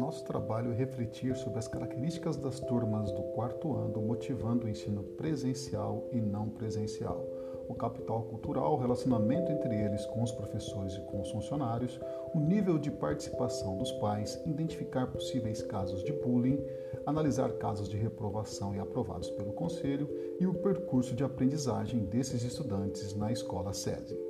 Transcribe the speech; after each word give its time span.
nosso 0.00 0.24
trabalho 0.24 0.72
é 0.72 0.74
refletir 0.74 1.36
sobre 1.36 1.58
as 1.58 1.68
características 1.68 2.34
das 2.34 2.58
turmas 2.58 3.12
do 3.12 3.22
quarto 3.34 3.76
ano, 3.76 4.00
motivando 4.00 4.64
o 4.64 4.68
ensino 4.68 5.02
presencial 5.02 6.08
e 6.10 6.18
não 6.18 6.48
presencial, 6.48 7.22
o 7.68 7.74
capital 7.74 8.22
cultural, 8.22 8.72
o 8.72 8.78
relacionamento 8.78 9.52
entre 9.52 9.76
eles 9.76 10.06
com 10.06 10.22
os 10.22 10.32
professores 10.32 10.94
e 10.94 11.00
com 11.02 11.20
os 11.20 11.30
funcionários, 11.30 12.00
o 12.34 12.40
nível 12.40 12.78
de 12.78 12.90
participação 12.90 13.76
dos 13.76 13.92
pais, 13.92 14.40
identificar 14.46 15.06
possíveis 15.08 15.60
casos 15.60 16.02
de 16.02 16.14
bullying, 16.14 16.64
analisar 17.04 17.52
casos 17.52 17.86
de 17.86 17.98
reprovação 17.98 18.74
e 18.74 18.80
aprovados 18.80 19.30
pelo 19.30 19.52
conselho 19.52 20.08
e 20.40 20.46
o 20.46 20.54
percurso 20.54 21.14
de 21.14 21.22
aprendizagem 21.22 22.06
desses 22.06 22.42
estudantes 22.42 23.14
na 23.14 23.30
escola 23.30 23.74
SESI. 23.74 24.29